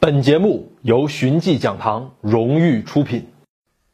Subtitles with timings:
[0.00, 3.32] 本节目由寻迹讲堂荣誉出品。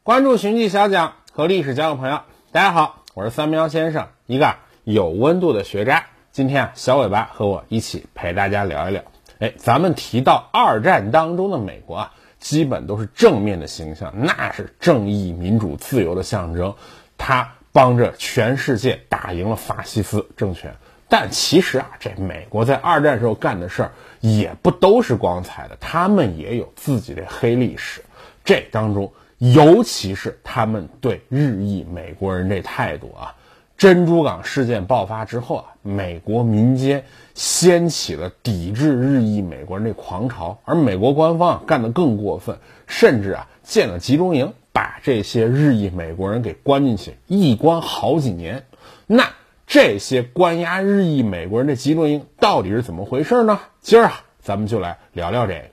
[0.03, 2.21] 关注寻迹小讲和历史交个朋友。
[2.51, 6.05] 大家好，我是三喵先生，一个有温度的学渣。
[6.31, 9.03] 今天啊，小尾巴和我一起陪大家聊一聊。
[9.39, 16.75] 哎，咱们提到二战当中的美国啊，基本都是正面的形象，那是正义、民主、自由的象征。
[17.17, 20.75] 他帮着全世界打赢了法西斯政权。
[21.07, 28.03] 但其实啊，这美国在二战时候干的事儿也不都是光彩的，他们也有自己的黑历史。
[28.43, 33.35] 这当中，尤其是他们对日裔美国人这态度啊，
[33.77, 37.03] 珍珠港事件爆发之后啊，美国民间
[37.35, 48.65] 掀起了抵制日裔美国人这狂潮，而美国官方啊干得更过分，甚至啊建了集中营，把这些日裔美国人给关进去，一关好几年。
[49.05, 49.29] 那。
[49.67, 53.59] 这些关押日裔美国人的集中营到底是怎么回事呢？
[53.81, 55.65] 今儿啊，咱们就来聊聊这个。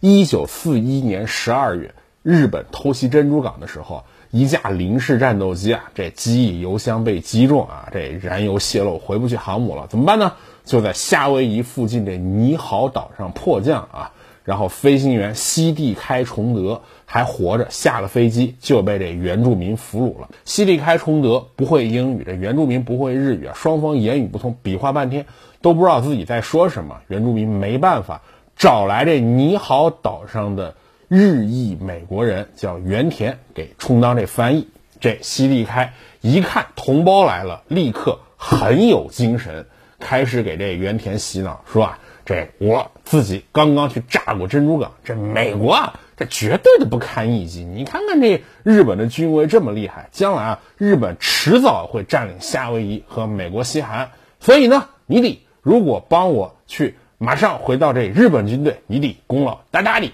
[0.00, 10.32] 一九四一年十二月，日本偷袭珍珠港的时候，一架零式战斗机啊，这机翼油箱被击中啊，这燃油泄漏，回不去航母了，怎么办呢？
[10.64, 14.12] 就在夏威夷附近这尼豪岛上迫降啊。
[14.46, 20.28] 然后飞行员西地开崇德还活着，下了飞机就被这原住民俘虏了。
[20.44, 25.26] 西地开崇德不会英语，这原住民不会日语啊，双方言语不通，比划半天
[25.60, 27.00] 都不知道自己在说什么。
[27.08, 28.22] 原住民没办法，
[28.56, 30.76] 找来这尼豪岛上的
[31.08, 34.68] 日裔美国人，叫原田，给充当这翻译。
[35.00, 39.66] 这西地开一看同胞来了，立刻很有精神，
[39.98, 41.98] 开始给这原田洗脑，说啊。
[42.26, 47.62] 这我自己刚刚去炸过珍珠港，这美国啊，这绝对的不堪一击。
[47.64, 54.10] 你看看这日本的军威这么厉害，将来啊，日本迟早会占领夏威夷和美国西海岸。
[54.40, 60.12] 所以呢，你得如果帮我去马上回到这日本军队，你得功劳大大的。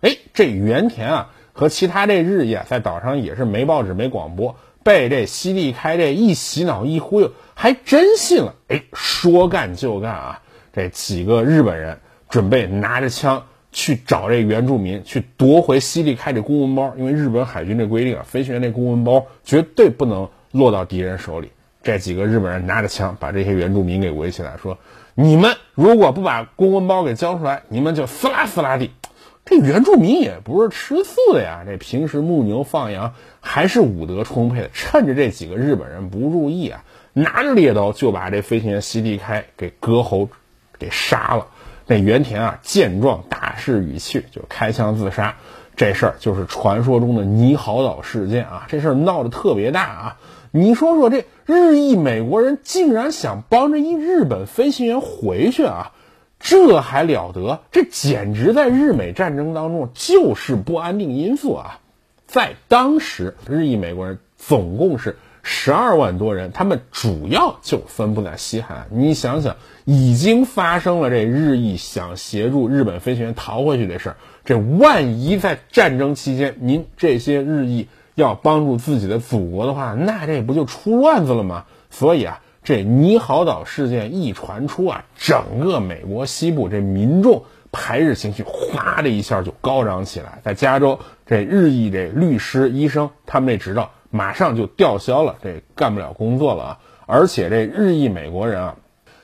[0.00, 8.54] 哎，这原田啊和其他这日裔啊，在岛上也是没报纸没广播，被这西地开这一洗脑一忽悠，还真信了。
[8.68, 10.42] 哎，说干就干啊！
[10.72, 16.94] 这几个日本人准备拿着枪去找这原住民，去夺回西利开这公文包。
[16.96, 21.52] 因为日本海军这规定啊，飞行员那公文包绝对不能落到敌人手里。
[21.82, 24.78] 这几个日本人拿着枪把这些原住民给围起来，说
[25.14, 28.90] ：“你们如果不把公文包给交出来，你们就撕拉撕拉地。”
[29.44, 34.70] 这原住民也不是吃素的呀，这平时牧牛放羊还是武德充沛的。
[34.72, 40.28] 趁着这几个日本人不注意啊，拿着猎刀就把这飞行员西地开给割喉。
[40.82, 41.46] 给杀了，
[41.86, 45.36] 那原田啊见状大势已去，就开枪自杀。
[45.76, 50.16] 这事儿就是传说中的尼豪岛事件啊，这事儿闹得特别大啊。
[50.50, 55.92] 你说说这日裔美国人竟然想帮着一日本飞行员回去啊，
[56.40, 57.60] 这还了得？
[57.70, 61.78] 这简直在日美战争当中就是不安定因素啊。
[62.26, 65.16] 在当时，日裔美国人总共是。
[65.42, 68.86] 十二万多人，他们主要就分布在西海岸。
[68.90, 81.64] 你想想，已经发生了这日裔想协助日本飞行员逃回去的事儿，这万一在战争期间，您这些日裔要帮助自己的祖国的话，那这不就出乱子了吗？
[81.90, 87.42] 所以啊，这尼豪岛事件一传出啊，整个美国西部这民众
[87.72, 90.40] 排日情绪哗的一下就高涨起来。
[90.44, 93.90] 在加州，这日裔这律师、医生，他们这执照。
[94.12, 96.78] 马上就吊销了，这干不了工作了啊！
[97.06, 98.76] 而且这日裔美国人啊，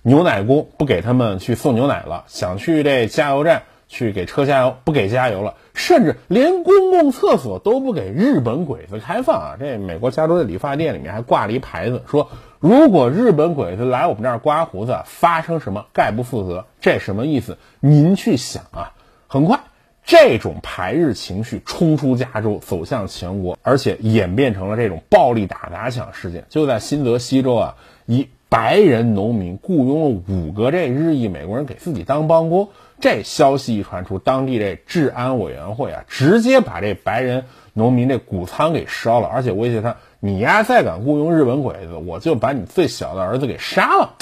[0.02, 9.56] 牛奶工不给他们去送牛奶了，想去这加油站去给车加油，不给加油了，甚至连公共厕所都不给日本鬼子开放啊！
[9.60, 16.64] 这美国加州的理发店里面还挂了一牌子，说如果日本鬼子来我们这儿刮胡子，发生什么概不负责。
[16.80, 17.58] 这什么意思？
[17.80, 18.94] 您去想啊！
[19.26, 19.60] 很快。
[20.08, 26.46] 这种排日情绪冲出加州，走向全国，而且演变成了这种暴力打砸抢事件。
[26.48, 27.76] 就在新泽西州啊，
[28.06, 32.70] 一白人农民雇佣了五个这日裔美国人给自己当帮工。
[33.00, 37.44] 这消息一传出，当地这治安委员会啊，直接把这白人
[37.74, 44.14] 农民这谷仓给烧了，而且威胁他：你呀再敢雇佣日本鬼子，我就把你最小的儿子给杀了。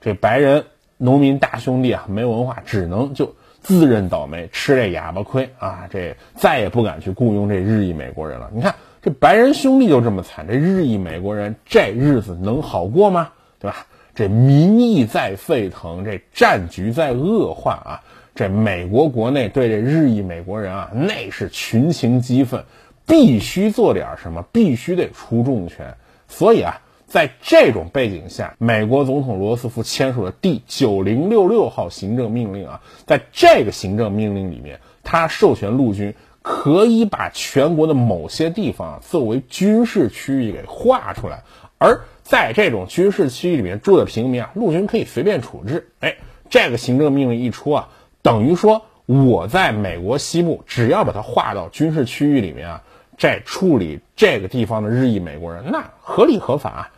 [0.00, 0.64] 这白人
[0.96, 3.34] 农民大兄弟啊，没文化，只能就。
[3.64, 5.88] 自认倒霉，吃这哑巴亏啊！
[5.90, 8.50] 这再也不敢去雇佣这日裔美国人了。
[8.54, 13.30] 你看这白人兄弟就这么惨，这日裔美国人这日子能好过吗？
[13.58, 13.86] 对吧？
[14.14, 18.00] 这民意在沸腾，这战局在恶化啊！
[18.34, 22.62] 这美国国内对这日裔美国人啊，那是群情激愤，
[23.06, 25.96] 必须做点什么，必须得出重拳。
[26.28, 41.44] 所以啊，在这种背景下，美国总统罗斯福签署了第九零六六号行政命令啊，在这个行政命令里面，他授权陆军可以把全国的某些地方啊作为军事区域给划出来，
[41.78, 45.90] 而在这种军事区域里面住的平民啊，陆军可以随便处置。
[46.00, 46.16] 哎，
[46.50, 47.88] 这个行政命令一出啊，
[48.22, 52.82] 等于说我在美国西部，只要把它划到军事区域里面啊，
[53.18, 56.70] 在处理这个地方的日裔美国人，那合理合法。
[56.70, 56.90] 啊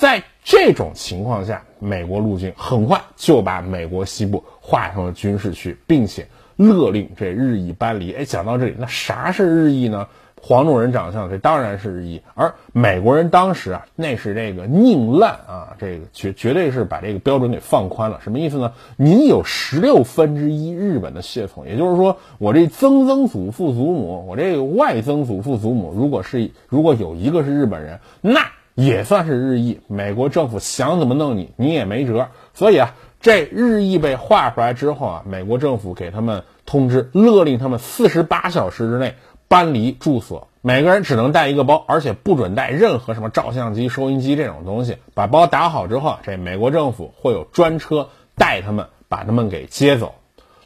[0.00, 6.26] 在这种情况下，美国陆军很快就把美国西部划成了军事区，并且
[6.56, 8.10] 勒令这日裔搬离。
[8.14, 10.08] 哎，讲到这里，那啥是日裔呢？
[10.40, 12.22] 黄种人长相，这当然是日裔。
[12.32, 18.20] 而美国人当时啊，那是这个宁滥啊，这个绝绝对是把这个标准给放宽了。
[18.24, 18.72] 什么意思呢？
[18.96, 28.46] 您有十六分之一日本的血统，也就是说，我这曾曾祖父祖母，我这个外曾祖父祖母，如果是如果有一个是日本人，那。
[28.84, 32.28] 也算是日裔，美国政府想怎么弄你，你也没辙。
[32.54, 39.16] 所以啊，这日裔被划出来之后啊，美国政府给他们通知，勒令他们四十八小时之内
[39.48, 44.96] 搬离住所，每个人只能带一个包，而且不准带任何什么照相机、收音机这种东西。
[45.14, 50.14] 把包打好之后，这美国政府会有专车带他们把他们给接走。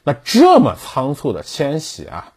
[0.04, 2.32] 那这么仓促的迁徙啊，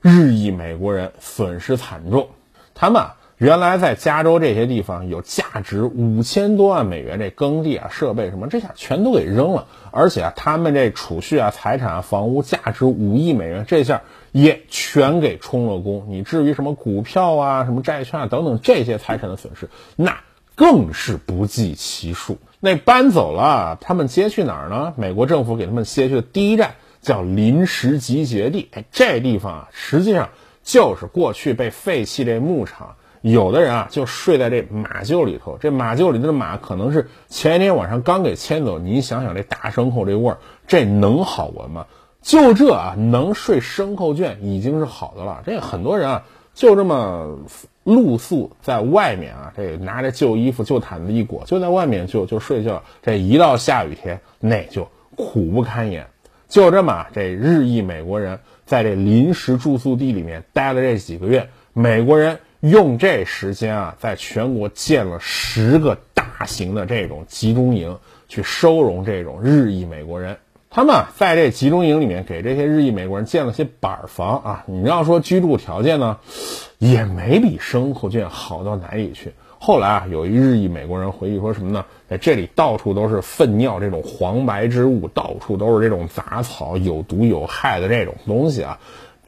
[0.00, 2.30] 日裔美国人损失惨重，
[2.74, 3.16] 他们啊。
[3.40, 9.66] 原来在加州这些地方有价值五千多万美元这耕地啊、设备什么，这下全都给扔了。
[9.90, 16.04] 而且啊，他们这储蓄啊、财产啊、房屋价值五亿美元，这下也全给充了公。
[16.10, 20.20] 你至于什么股票啊、什么债券啊等等这些财产的损失，那
[20.54, 22.36] 更是不计其数。
[22.60, 24.92] 那搬走了，他们接去哪儿呢？
[24.98, 28.68] 美国政府给他们接去的第一站叫临时集结地。
[28.72, 30.28] 哎，这地方啊，实际上
[30.62, 32.96] 就是过去被废弃这牧场。
[33.22, 35.58] 有的人啊，就睡在这马厩里头。
[35.60, 38.78] 这马厩里的马可能是前一天晚上刚给牵走。
[38.78, 41.86] 你想想，这大牲口这味儿，这能好闻吗？
[42.22, 45.42] 就这啊，能睡牲口圈已经是好的了。
[45.44, 46.24] 这很多人啊，
[46.54, 47.38] 就这么
[47.84, 52.82] 露宿在外面啊，这拿着旧衣服、旧毯子一裹，就在外面就就睡觉。
[53.02, 56.06] 这一到下雨天，那就苦不堪言。
[56.48, 62.38] 就这么，这日裔美国人在这临时住宿地里面待了这几个月，美国人。
[62.60, 67.98] 用这时间啊，在全国建了十个大型的这种集中营，
[68.28, 70.36] 去收容这种日裔美国人。
[70.68, 74.64] 他们在这集中营里面给这些日裔美国人建了些板房啊。
[74.66, 76.18] 你要说居住条件呢，
[76.78, 79.32] 也没比牲口圈好到哪里去。
[79.58, 81.86] 后来啊，有一日裔美国人回忆说什么呢？
[82.08, 88.78] 在这里到处都是粪尿这种黄白之物，到处都是这种杂草，有毒有害的这种东西啊。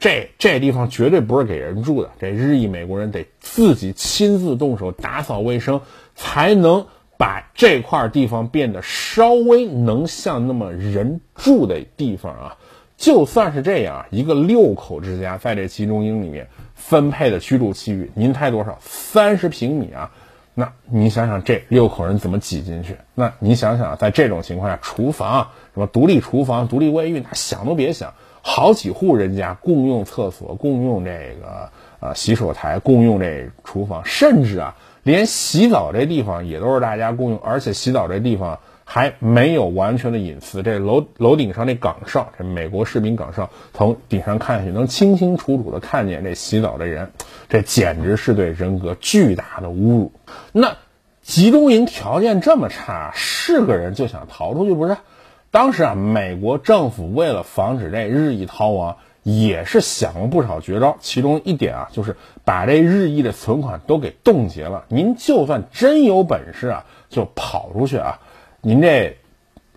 [0.03, 5.79] 这这地方绝对不是给人住的，这日裔美国人得自己亲自动手打扫卫生，
[6.13, 12.57] 才能把这块地方变得稍微能像那么人住的地方啊。
[12.97, 18.77] 就算是这样，一个六口之家在这集中营里面分配的居住区域，您猜多少？
[18.81, 20.11] 三十平米啊！
[20.53, 22.97] 那你想想，这六口人怎么挤进去？
[23.15, 28.13] 那你想想，在这种情况下，厨房什么独立厨房、独立卫浴，那想都别想。
[28.45, 31.69] 好几户人家共用厕所，共用这个
[32.01, 40.61] 呃洗手台，共用这厨房，甚至啊，连洗澡这地方也都是大家共用，而且洗澡这地方还没有完全的隐私。
[40.61, 47.13] 这楼楼顶上那岗哨，这美国士兵岗哨，从顶上看下去，能清清楚楚的看见这洗澡的人，
[47.47, 50.11] 这简直是对人格巨大的侮辱。
[50.51, 50.75] 那
[51.21, 54.97] 集中营条件这么差，是个人就想逃出去不是？
[55.53, 60.97] 当时啊，美国政府为了防止这日益逃亡，也是想了不少绝招。
[60.99, 64.85] 其中一点啊，就是把这日益的存款都给冻结了。
[64.87, 68.19] 您就算真有本事啊，就跑出去啊，
[68.61, 69.15] 您这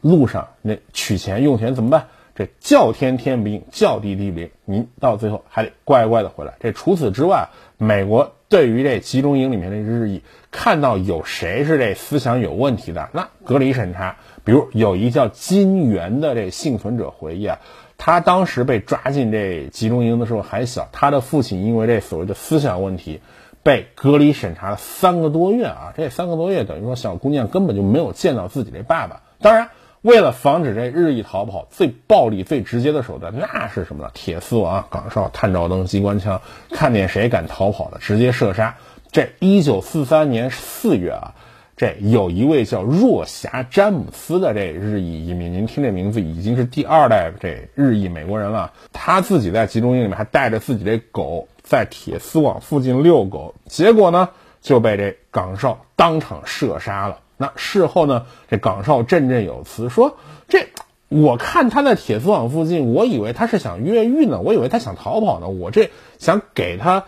[0.00, 2.06] 路上那取钱用钱怎么办？
[2.34, 6.54] 这叫天天不应，叫地地不灵，您到最后还得乖乖的回来。
[6.58, 14.16] 这除此之外，美国对于这集中营里面的日益，看到有谁是这思想有问题的，那隔离审查。
[14.44, 17.58] 比如有一叫金元的这幸存者回忆啊，
[17.98, 23.20] 他当时被抓进这集中营的时候还小，他的父亲因为这所谓的思想问题，
[23.64, 29.22] 被隔离审查了三个多月啊，这三个多月等于说小姑娘根本就没有见到自己这爸爸。
[29.40, 29.70] 当然，
[30.02, 34.10] 为了防止这日益逃跑，最暴力、最直接的手段那是什么呢？
[34.14, 38.76] 铁丝网、岗哨、探照灯、机关枪，看见谁敢逃跑的，直接射杀。
[39.12, 41.34] 这一九四三年四月啊。
[41.78, 48.72] 这有一位叫若霞詹姆斯的这日裔移民，您听这名字已经是第二代这日裔美国人了。
[48.94, 54.30] 他自己在集中营里面还带着自己的狗在铁丝网附近遛狗，结果呢
[54.62, 57.18] 就被这岗哨当场射杀了。
[57.36, 60.16] 那事后呢，这岗哨振振有词说
[60.48, 60.68] ：“这
[61.08, 67.04] 我看他在铁丝网附近，我以为他是想越狱呢，我以为他想逃跑呢，我这想给他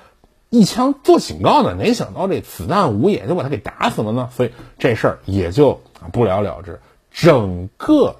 [0.50, 4.28] 一枪做警告呢，没想到这子弹无眼就把他给打死了呢。
[4.36, 5.80] 所以这事儿也就
[6.12, 6.80] 不了了之。
[7.10, 8.16] 整个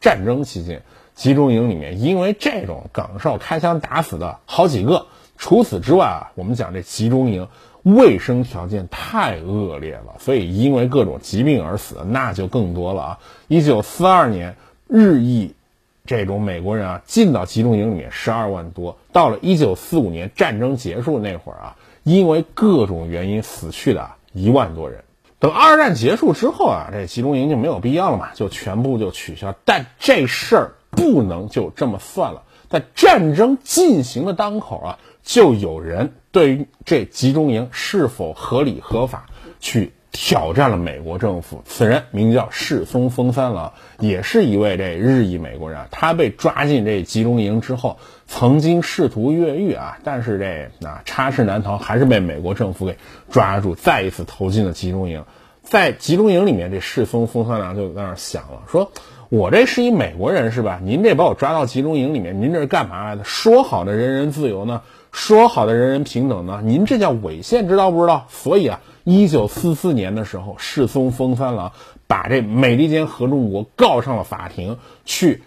[0.00, 0.82] 战争期间，
[1.14, 5.06] 集中营里面因为这种岗哨开枪打死的好几个。
[5.38, 7.48] 除此之外啊，我们讲这集中营。
[7.82, 13.18] 卫生条件太恶劣了，所以因为各种疾病而死那就更多了啊！
[13.48, 14.54] 一九四二年，
[14.86, 15.54] 日裔
[16.06, 25.02] 这种美国人啊进到集中营里面十二万多，到了一九四五年战争结束那会儿啊，因为各种原因死去的一万多人。
[25.40, 29.52] 等二战结束之后啊，这集中营就没有必要了嘛，就全部就取消。
[29.64, 34.98] 但这事儿不能就这么算了，在战争进行的当口啊。
[35.22, 39.26] 就有人对于这集中营是否合理合法
[39.60, 41.62] 去挑战了美国政府。
[41.64, 45.80] 此人名叫世松丰三郎，也是一位这日裔美国人。
[45.90, 52.96] 他被抓进这集中营之后，曾经试图越狱啊，但是这啊插翅难逃，还是被美国政府给
[53.30, 55.24] 抓住，再一次投进了集中营。
[55.62, 58.90] 在集中营里面，这世松丰三郎就在那想了，说。
[59.28, 60.78] 我这是一美国人是吧？
[60.84, 63.24] 您这把我抓到集中营里面，您这是干嘛来的？
[63.24, 64.82] 说好的人人自由呢？
[65.12, 66.62] 说好的人人平等呢？
[66.64, 68.26] 您这叫违宪，知道不知道？
[68.30, 71.72] 所以啊，一九四四年的时候，世松丰三郎
[72.06, 75.42] 把这美利坚合众国告上了法庭，去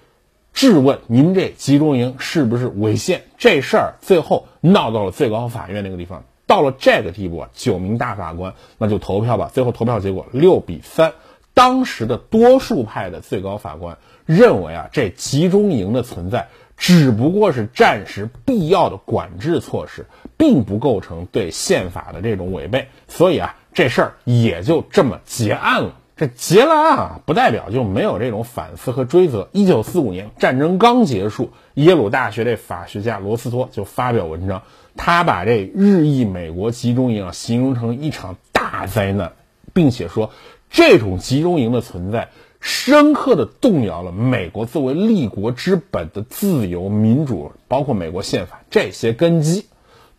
[0.53, 3.24] 质问您这集中营是不是违宪。
[3.38, 9.50] 这事儿最后闹到了最高法院那个地方，到了这个地步，九名大法官那就投票吧。
[9.51, 11.12] 最后投票结果六比三。
[11.55, 20.05] 当时的多数派的最高法官认为啊，这集中营的存在只不过是暂时必要的管制措施，
[20.38, 25.96] 并不构成对宪法的这种违背，所以啊，这事儿也就这么结案了。
[26.17, 29.50] 这结了案啊，不代表就没有这种反思和追责。
[29.51, 34.63] 一九四五年战争刚结束，耶鲁大学的法学家罗斯托就发表文章，
[34.96, 39.34] 他把这日裔美国集中营啊形容成一场大灾难，
[39.74, 40.32] 并且说。
[40.72, 42.32] 这种集中营的存在，
[42.65, 49.67] 深刻的动摇了美国作为立国之本的自由民主，包括美国宪法这些根基。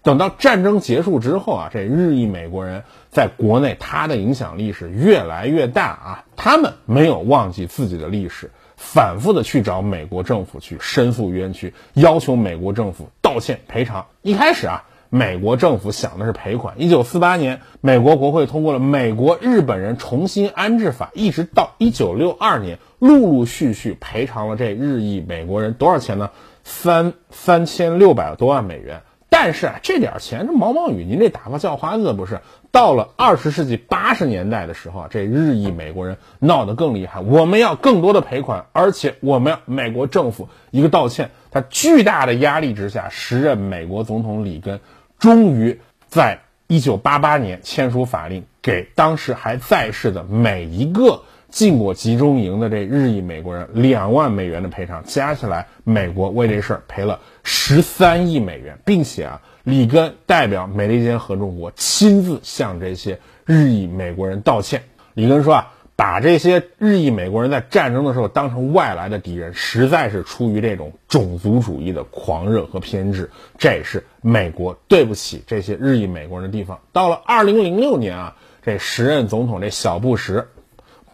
[0.04, 6.24] 等到战争结束之后啊，这日裔美国人在国内他的影响力是越来越大啊。
[6.36, 14.06] 他们没有忘记自己的历史，反复的去找美国政府去申诉冤屈，要求美国政府道歉赔偿。
[14.22, 14.84] 一开始啊。
[15.10, 16.74] 美国政府想的是赔款。
[16.78, 26.30] 一九四八年，美国国会通过了《美国日本人重新安置法》，一直到一九六二年，陆陆续续赔偿了这日裔美国人多少钱呢？
[26.64, 29.02] 三三千六百多万美元。
[29.38, 32.40] 但是啊，这点钱是毛毛雨，您这打发叫花子不是？
[32.72, 41.32] 到了二十世纪八十年代的时候啊，这日裔美国人闹得更厉害，我们要更多的赔款，而且我们要美国政府一个道歉。
[41.50, 44.80] 他巨大的压力之下，时任美国总统里根。
[45.18, 51.24] 终于在一九八八年签署法令，给当时还在世的每一个
[51.56, 64.82] 进过集中营的这日裔美国人两万美元的赔偿，加起来美国为这事儿赔了十三亿美元，并且啊，里根代表美利坚合众国亲自向这些日裔美国人道歉。
[65.14, 65.72] 里根说啊。
[65.98, 73.30] 把这些日裔美国人在战争的时候当成外来的敌人，实在是出于这种种族主义的狂热和偏执。
[73.56, 76.80] 这也是美国对不起这些日裔美国人的地方。
[76.92, 80.48] 到了二零零六年啊，这时任总统这小布什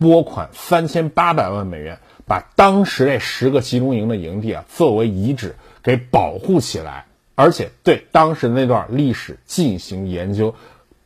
[0.03, 7.07] 拨款三千八百万美元，把当时这十个集中营的营地啊作为遗址给保护起来，
[7.37, 10.55] 而且对当时那段历史进行研究。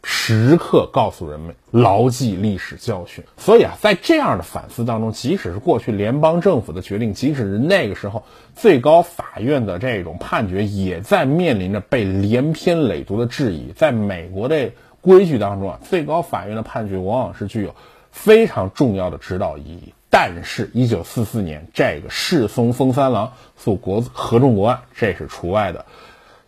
[0.09, 3.25] 时刻告诉人们牢记历史教训。
[3.37, 8.23] 所以啊，在这样的反思当中，即使是过去联邦政府的决定，即使是那个时候
[8.55, 13.73] 最高法院的这种判决，也在面临着被连篇累牍的质疑。
[13.75, 17.75] 在美国的规矩当中啊，最高法院的判决往往是具有
[18.17, 19.95] 非常重要的指导意义。
[20.11, 25.81] 但是，一九四四年这个世松丰三郎诉国合众国案，这是除外的。《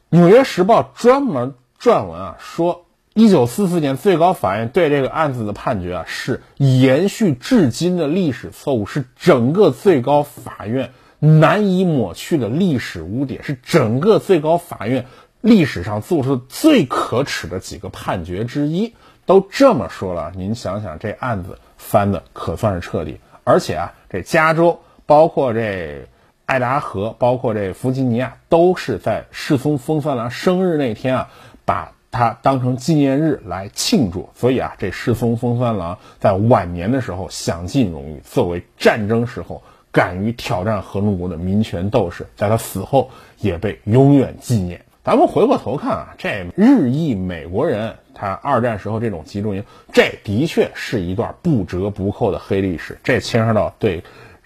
[0.09, 2.85] 纽约时报》专门撰文啊说。
[3.15, 15.07] 一九四四年，最高法院对这个案子的判决啊，是延续至今的历史错误，是整个最高法院难以抹去的历史污点，是整个最高法院
[15.41, 18.95] 历史上做出的最可耻的几个判决之一。
[19.29, 23.21] 都这么说了，您想想，这案子翻的可算是彻底。
[23.45, 26.09] 而且啊，这加州，包括这
[26.47, 31.29] 爱达荷，包括这弗吉尼亚，都是在世松丰三郎生日那天啊，
[31.67, 31.93] 把。
[32.11, 34.31] 它当成纪念日来庆祝。
[34.35, 44.81] 所以啊，这世宗封三郎在晚年的时候享尽荣誉，作为战争时候敢于挑战合众国的民权斗士，在他死后也被永远纪念。
[45.09, 52.99] 咱们回过头看啊，这日裔美国人他二战时候这种集中营，这的确是一段不折不扣的黑历史。
[53.03, 54.05] 这牵涉到对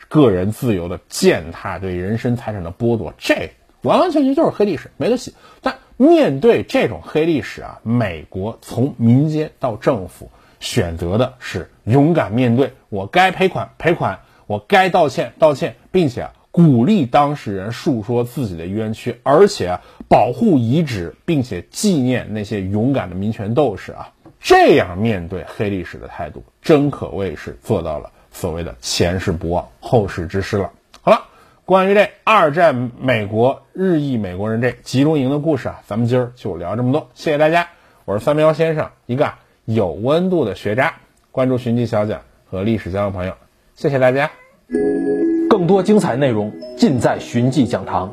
[0.09, 3.50] 个人自由的践踏，对人身财产的剥夺，这
[3.83, 5.35] 完完全全就是黑历史，没得洗。
[5.62, 16.33] 但面对这种黑历史啊，美国从民间到政府选择的是勇敢面对，我该赔款赔款，我该道歉道歉，并且啊。
[16.52, 30.73] 鼓励当事人述说自己的冤屈，而且，保护遗址，并且纪念那些勇敢的民权斗士啊，这样面对黑历史的态度，真可谓是做到了所谓的前事不忘，后事之师了。
[31.00, 31.25] 好了，
[31.64, 37.09] 关于这二战美国日裔美国人这集中营的故事啊，咱们今儿就聊这么多。
[37.14, 37.71] 谢谢大家，
[38.04, 39.32] 我是三苗先生，一个
[39.64, 40.97] 有温度的学渣。
[41.30, 43.38] 关注寻迹小讲和历史交流朋友，
[43.75, 44.30] 谢谢大家。
[45.52, 48.11] 更多精彩内容尽在寻迹讲堂。